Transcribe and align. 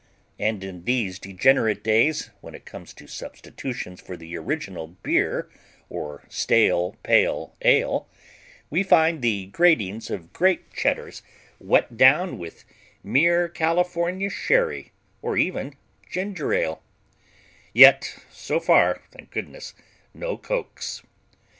And, 0.39 0.63
in 0.63 0.85
these 0.85 1.19
degenerate 1.19 1.83
days, 1.83 2.31
when 2.41 2.55
it 2.55 2.65
comes 2.65 2.91
to 2.95 3.05
substitutions 3.05 4.01
for 4.01 4.17
the 4.17 4.35
original 4.35 4.87
beer 5.03 5.47
or 5.89 6.23
stale 6.27 6.95
pale 7.03 7.55
ale, 7.61 8.09
we 8.71 8.81
find 8.81 9.21
the 9.21 9.45
gratings 9.45 10.09
of 10.09 10.33
great 10.33 10.73
Cheddars 10.73 11.21
wet 11.59 11.97
down 11.97 12.39
with 12.39 12.65
mere 13.03 13.47
California 13.47 14.31
sherry 14.31 14.91
or 15.21 15.37
even 15.37 15.75
ginger 16.09 16.51
ale 16.51 16.81
yet 17.71 18.17
so 18.31 18.59
far, 18.59 19.03
thank 19.11 19.29
goodness, 19.29 19.75
no 20.15 20.35
Cokes. 20.35 21.03